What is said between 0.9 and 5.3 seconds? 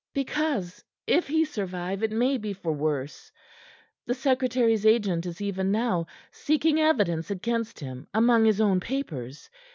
if he survive it may be for worse. The secretary's agent